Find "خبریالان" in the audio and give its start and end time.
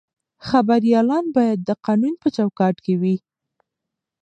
0.47-1.25